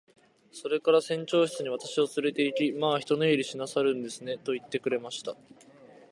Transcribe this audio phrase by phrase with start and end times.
[0.51, 5.37] それから船長室に私をつれて行き、「まあ一寝入りしなさるんですね。」と言ってくれました。